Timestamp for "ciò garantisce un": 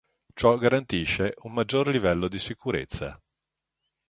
0.33-1.53